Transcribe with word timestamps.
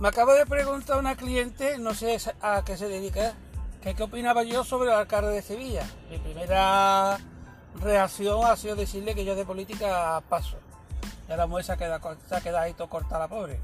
Me 0.00 0.08
acaba 0.08 0.34
de 0.34 0.44
preguntar 0.44 0.98
una 0.98 1.16
cliente, 1.16 1.78
no 1.78 1.94
sé 1.94 2.18
a 2.42 2.62
qué 2.64 2.76
se 2.76 2.88
dedica, 2.88 3.34
que 3.80 3.94
qué 3.94 4.02
opinaba 4.02 4.42
yo 4.42 4.64
sobre 4.64 4.90
el 4.90 4.96
alcalde 4.96 5.30
de 5.30 5.40
Sevilla. 5.40 5.86
Mi 6.10 6.18
primera 6.18 7.18
reacción 7.80 8.44
ha 8.44 8.56
sido 8.56 8.74
decirle 8.74 9.14
que 9.14 9.24
yo 9.24 9.36
de 9.36 9.44
política 9.44 10.20
paso. 10.28 10.56
Ya 11.28 11.36
la 11.36 11.46
mujer 11.46 11.64
se 11.64 11.72
ha 11.72 11.76
quedado, 11.76 12.16
se 12.28 12.34
ha 12.34 12.40
quedado 12.40 12.64
ahí 12.64 12.74
todo 12.74 12.88
corta 12.88 13.20
la 13.20 13.28
pobre. 13.28 13.60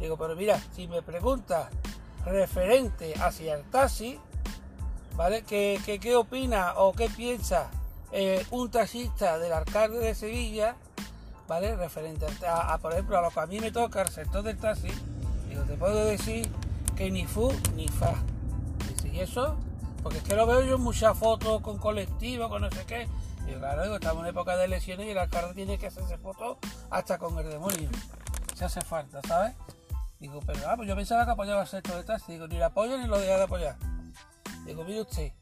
Digo, 0.00 0.16
pero 0.16 0.34
mira, 0.34 0.60
si 0.74 0.88
me 0.88 1.02
preguntas 1.02 1.68
referente 2.26 3.14
hacia 3.14 3.54
el 3.54 3.62
taxi, 3.70 4.18
¿vale? 5.14 5.44
¿Qué, 5.44 5.80
qué, 5.84 6.16
opina 6.16 6.74
o 6.76 6.92
qué 6.92 7.08
piensa 7.08 7.70
eh, 8.10 8.44
un 8.50 8.72
taxista 8.72 9.38
del 9.38 9.52
alcalde 9.52 9.98
de 9.98 10.14
Sevilla, 10.16 10.74
¿vale? 11.46 11.76
Referente 11.76 12.26
a, 12.46 12.76
por 12.78 12.92
ejemplo, 12.92 13.18
a 13.18 13.22
lo 13.22 13.30
que 13.30 13.40
a 13.40 13.46
mí 13.46 13.60
me 13.60 13.70
toca, 13.70 14.02
el 14.02 14.08
sector 14.08 14.42
del 14.42 14.58
taxi, 14.58 14.90
te 15.74 15.80
puedo 15.80 16.04
decir 16.04 16.48
que 16.96 17.10
ni 17.10 17.26
fu 17.26 17.52
ni 17.74 17.88
fa. 17.88 18.14
¿y 19.12 19.18
eso? 19.18 19.56
Porque 20.04 20.18
es 20.18 20.24
que 20.24 20.36
lo 20.36 20.46
veo 20.46 20.62
yo 20.62 20.76
en 20.76 20.82
muchas 20.82 21.18
fotos 21.18 21.60
con 21.62 21.78
colectivos, 21.78 22.48
con 22.48 22.62
no 22.62 22.70
sé 22.70 22.84
qué. 22.86 23.08
Y 23.48 23.54
claro, 23.54 23.92
estamos 23.92 24.22
en 24.22 24.30
época 24.30 24.56
de 24.56 24.66
elecciones 24.66 25.08
y 25.08 25.10
el 25.10 25.18
alcalde 25.18 25.52
tiene 25.52 25.76
que 25.76 25.88
hacerse 25.88 26.16
fotos 26.18 26.58
hasta 26.90 27.18
con 27.18 27.36
el 27.38 27.50
demonio. 27.50 27.88
Se 28.54 28.64
hace 28.64 28.82
falta, 28.82 29.20
¿sabes? 29.26 29.56
Digo, 30.20 30.40
pero 30.46 30.60
ah, 30.68 30.76
pues 30.76 30.88
yo 30.88 30.94
pensaba 30.94 31.24
que 31.24 31.32
apoyaba 31.32 31.62
el 31.62 31.68
sector 31.68 31.96
de 31.96 32.04
taxi. 32.04 32.32
Digo, 32.32 32.46
ni 32.46 32.56
lo 32.56 32.66
apoyo 32.66 32.96
ni 32.96 33.08
lo 33.08 33.18
deja 33.18 33.36
de 33.36 33.42
apoyar. 33.42 33.76
Digo, 34.64 34.84
mire 34.84 35.00
usted, 35.00 35.32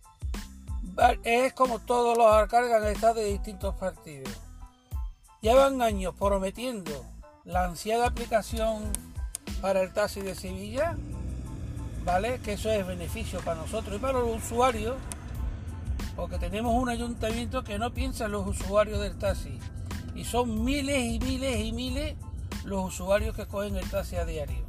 es 1.25 1.53
como 1.53 1.79
todos 1.81 2.17
los 2.17 2.27
alcaldes 2.27 3.01
de 3.01 3.25
distintos 3.27 3.75
partidos. 3.75 4.33
Llevan 5.43 5.83
años 5.83 6.15
prometiendo 6.19 7.05
la 7.45 7.65
ansiada 7.65 8.07
aplicación 8.07 9.12
para 9.63 9.81
el 9.81 9.93
taxi 9.93 10.21
de 10.21 10.35
Sevilla, 10.35 10.97
¿vale? 12.05 12.41
Que 12.41 12.55
eso 12.55 12.71
es 12.71 12.87
beneficio 12.87 13.41
para 13.41 13.61
nosotros 13.61 13.97
y 13.97 13.99
para 14.01 14.19
los 14.19 14.43
usuarios, 14.43 14.97
porque 16.17 16.39
tenemos 16.39 16.75
un 16.75 16.89
ayuntamiento 16.89 17.63
que 17.63 17.79
no 17.79 17.95
piensa 17.95 18.27
en 18.27 18.33
los 18.33 18.47
usuarios 18.47 19.01
del 19.01 19.17
taxi. 19.17 19.59
Y 20.15 20.25
son 20.25 20.65
miles 20.65 20.99
y 21.05 21.19
miles 21.21 21.61
y 21.61 21.73
miles 21.73 22.17
los 22.65 22.85
usuarios 22.87 23.35
que 23.35 23.47
cogen 23.47 23.77
el 23.77 23.89
taxi 23.89 24.17
a 24.17 24.25
diario. 24.25 24.65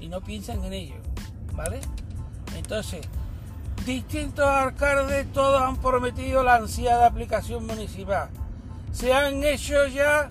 Y 0.00 0.08
no 0.08 0.20
piensan 0.20 0.62
en 0.64 0.74
ello, 0.74 0.96
¿vale? 1.54 1.80
Entonces, 2.56 3.08
distintos 3.86 4.46
alcaldes 4.46 5.32
todos 5.32 5.60
han 5.60 5.78
prometido 5.78 6.42
la 6.42 6.56
ansiada 6.56 7.06
aplicación 7.06 7.66
municipal. 7.66 8.28
Se 8.92 9.12
han 9.12 9.42
hecho 9.42 9.86
ya, 9.86 10.28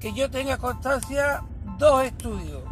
que 0.00 0.12
yo 0.12 0.30
tenga 0.30 0.58
constancia, 0.58 1.42
dos 1.76 2.04
estudios 2.04 2.71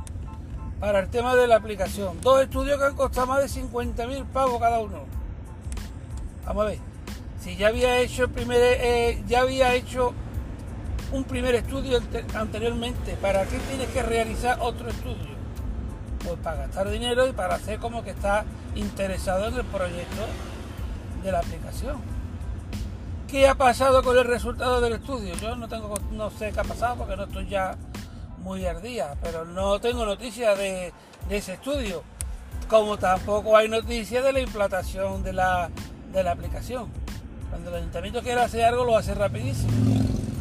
para 0.81 1.01
el 1.01 1.09
tema 1.09 1.37
de 1.37 1.47
la 1.47 1.57
aplicación. 1.57 2.21
Dos 2.23 2.43
estudios 2.43 2.79
que 2.79 2.85
han 2.85 2.97
costado 2.97 3.27
más 3.27 3.41
de 3.41 3.61
50.000 3.61 4.25
pavos 4.27 4.59
cada 4.59 4.81
uno. 4.81 5.05
Vamos 6.47 6.65
a 6.65 6.69
ver. 6.69 6.79
Si 7.41 7.57
ya 7.57 7.69
había 7.69 7.99
hecho 7.99 8.25
el 8.25 8.31
primer, 8.31 8.59
eh, 8.61 9.23
ya 9.29 9.43
había 9.43 9.75
hecho 9.75 10.13
un 11.13 11.25
primer 11.25 11.55
estudio 11.55 12.01
anteriormente, 12.35 13.17
¿para 13.21 13.45
qué 13.45 13.59
tienes 13.59 13.89
que 13.89 14.03
realizar 14.03 14.59
otro 14.61 14.89
estudio? 14.89 15.31
Pues 16.25 16.39
para 16.41 16.57
gastar 16.59 16.91
dinero 16.91 17.27
y 17.27 17.33
para 17.33 17.55
hacer 17.55 17.79
como 17.79 18.05
que 18.05 18.11
está 18.11 18.45
interesado 18.75 19.49
en 19.49 19.55
el 19.55 19.65
proyecto 19.65 20.23
de 21.23 21.33
la 21.33 21.41
aplicación. 21.41 22.01
¿Qué 23.27 23.49
ha 23.49 23.55
pasado 23.55 24.03
con 24.03 24.19
el 24.19 24.25
resultado 24.25 24.81
del 24.81 24.95
estudio? 24.95 25.35
Yo 25.37 25.57
no 25.57 25.69
tengo, 25.69 25.95
no 26.13 26.31
sé 26.31 26.53
qué 26.53 26.61
ha 26.61 26.65
pasado 26.65 26.97
porque 26.97 27.17
no 27.17 27.25
estoy 27.25 27.49
ya 27.49 27.77
muy 28.41 28.67
al 28.67 28.83
día, 28.83 29.15
pero 29.23 29.45
no 29.45 29.81
tengo 29.81 30.05
noticia 30.05 30.55
de, 30.55 30.93
ese 31.29 31.55
estudio, 31.55 32.03
como 32.69 32.99
tampoco 32.99 33.57
hay 33.57 33.69
noticia 33.69 34.23
de 34.23 34.33
la 34.33 34.41
implantación 34.41 35.23
de 35.23 35.33
la, 35.33 35.71
de 36.13 36.23
la 36.23 36.33
aplicación. 36.33 36.89
Cuando 37.51 37.71
el 37.71 37.77
ayuntamiento 37.77 38.23
quiere 38.23 38.41
hacer 38.41 38.65
algo, 38.65 38.85
lo 38.85 38.97
hace 38.97 39.15
rapidísimo. 39.15 39.73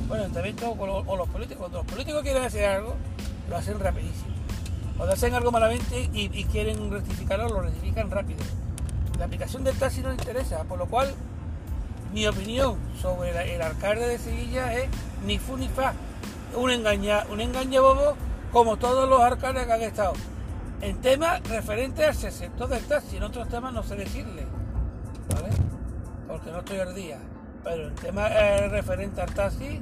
Bueno, 0.07 0.23
el 0.25 0.55
o 0.63 1.15
los 1.15 1.29
políticos, 1.29 1.59
cuando 1.59 1.79
los 1.79 1.87
políticos 1.87 2.23
quieren 2.23 2.43
hacer 2.43 2.65
algo, 2.65 2.95
lo 3.49 3.57
hacen 3.57 3.79
rapidísimo. 3.79 4.39
Cuando 4.97 5.13
hacen 5.13 5.33
algo 5.33 5.51
malamente 5.51 6.09
y, 6.11 6.43
quieren 6.45 6.91
rectificarlo, 6.91 7.47
lo 7.47 7.61
rectifican 7.61 8.11
rápido. 8.11 8.39
La 9.17 9.25
aplicación 9.25 9.63
del 9.63 9.77
taxi 9.77 10.01
no 10.01 10.11
interesa, 10.11 10.63
por 10.63 10.77
lo 10.77 10.87
cual 10.87 11.13
mi 12.13 12.27
opinión 12.27 12.77
sobre 13.01 13.55
el, 13.55 13.61
alcalde 13.61 14.07
de 14.07 14.17
Sevilla 14.17 14.73
es 14.73 14.89
ni 15.25 15.39
fu 15.39 15.55
ni 15.55 15.69
fa. 15.69 15.93
Un 16.55 16.71
engaña, 16.71 17.25
un 17.31 17.41
engaña 17.41 17.79
como 18.51 18.77
todos 18.77 19.07
los 19.09 19.21
alcaldes 19.21 19.65
que 19.65 19.73
han 19.73 19.81
estado. 19.81 20.13
En 20.81 21.01
temas 21.01 21.41
referentes 21.47 22.23
al 22.23 22.31
sector 22.31 22.69
del 22.69 22.83
taxi, 22.85 23.17
en 23.17 23.23
otros 23.23 23.47
temas 23.49 23.73
no 23.73 23.83
sé 23.83 23.95
decirle. 23.95 24.45
Porque 26.27 26.51
no 26.51 26.59
estoy 26.59 26.79
al 26.79 26.95
día. 26.95 27.19
Pero 27.63 27.87
en 27.87 27.95
temas 27.95 28.31
eh, 28.33 28.67
referentes 28.69 29.19
al 29.19 29.33
taxi, 29.33 29.81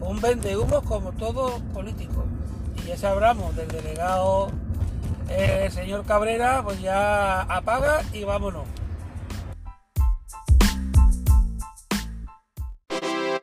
un 0.00 0.20
vende 0.20 0.56
humos 0.56 0.82
como 0.84 1.12
todos 1.12 1.60
políticos 1.74 2.24
ya 2.88 2.96
sabramos 2.96 3.54
del 3.54 3.68
delegado 3.68 4.50
el 5.28 5.70
señor 5.70 6.06
Cabrera, 6.06 6.62
pues 6.64 6.80
ya 6.80 7.42
apaga 7.42 8.00
y 8.14 8.24
vámonos. 8.24 8.64